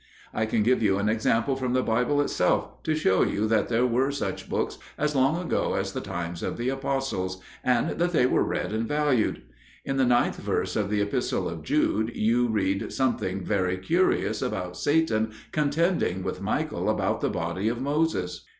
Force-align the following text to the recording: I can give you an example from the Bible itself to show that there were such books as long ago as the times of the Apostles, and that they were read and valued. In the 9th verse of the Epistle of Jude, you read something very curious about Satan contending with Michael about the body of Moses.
I 0.33 0.47
can 0.47 0.63
give 0.63 0.81
you 0.81 0.97
an 0.97 1.07
example 1.07 1.55
from 1.55 1.73
the 1.73 1.83
Bible 1.83 2.21
itself 2.21 2.81
to 2.81 2.95
show 2.95 3.23
that 3.45 3.69
there 3.69 3.85
were 3.85 4.09
such 4.11 4.49
books 4.49 4.79
as 4.97 5.15
long 5.15 5.39
ago 5.39 5.75
as 5.75 5.93
the 5.93 6.01
times 6.01 6.41
of 6.41 6.57
the 6.57 6.69
Apostles, 6.69 7.39
and 7.63 7.91
that 7.99 8.11
they 8.11 8.25
were 8.25 8.41
read 8.43 8.73
and 8.73 8.87
valued. 8.87 9.43
In 9.85 9.97
the 9.97 10.03
9th 10.03 10.37
verse 10.37 10.75
of 10.75 10.89
the 10.89 11.01
Epistle 11.03 11.47
of 11.47 11.61
Jude, 11.61 12.13
you 12.15 12.47
read 12.47 12.91
something 12.91 13.43
very 13.45 13.77
curious 13.77 14.41
about 14.41 14.75
Satan 14.75 15.33
contending 15.51 16.23
with 16.23 16.41
Michael 16.41 16.89
about 16.89 17.21
the 17.21 17.29
body 17.29 17.67
of 17.67 17.79
Moses. 17.79 18.47